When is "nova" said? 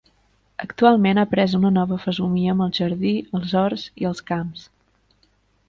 1.75-1.99